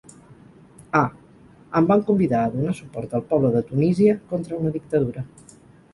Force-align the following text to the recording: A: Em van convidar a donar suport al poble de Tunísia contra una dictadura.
A: 0.99 1.01
Em 1.81 1.89
van 1.91 2.01
convidar 2.09 2.41
a 2.45 2.49
donar 2.55 2.75
suport 2.79 3.15
al 3.19 3.25
poble 3.35 3.55
de 3.57 3.65
Tunísia 3.69 4.19
contra 4.33 4.61
una 4.63 4.73
dictadura. 4.79 5.29